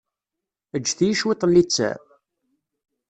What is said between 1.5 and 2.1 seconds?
littseɛ.